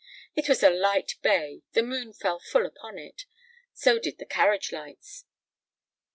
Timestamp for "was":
0.49-0.63